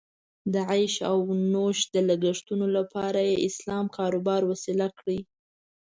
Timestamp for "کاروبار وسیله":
3.97-4.87